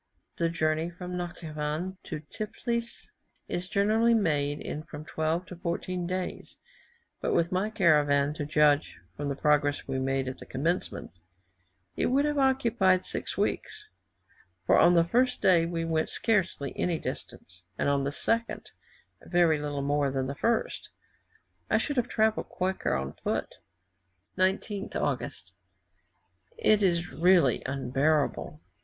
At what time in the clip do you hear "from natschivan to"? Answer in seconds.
0.89-2.21